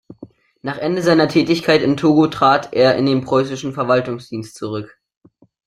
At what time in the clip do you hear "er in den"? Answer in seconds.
2.73-3.21